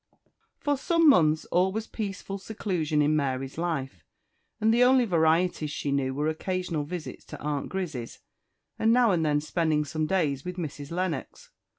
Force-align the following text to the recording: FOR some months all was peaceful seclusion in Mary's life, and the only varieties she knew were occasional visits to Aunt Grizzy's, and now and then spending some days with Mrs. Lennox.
FOR 0.57 0.77
some 0.77 1.07
months 1.07 1.45
all 1.51 1.71
was 1.71 1.85
peaceful 1.85 2.39
seclusion 2.39 3.03
in 3.03 3.15
Mary's 3.15 3.59
life, 3.59 4.03
and 4.59 4.73
the 4.73 4.83
only 4.83 5.05
varieties 5.05 5.69
she 5.69 5.91
knew 5.91 6.11
were 6.11 6.27
occasional 6.27 6.83
visits 6.83 7.23
to 7.25 7.39
Aunt 7.39 7.69
Grizzy's, 7.69 8.17
and 8.79 8.91
now 8.91 9.11
and 9.11 9.23
then 9.23 9.39
spending 9.39 9.85
some 9.85 10.07
days 10.07 10.43
with 10.43 10.57
Mrs. 10.57 10.89
Lennox. 10.89 11.51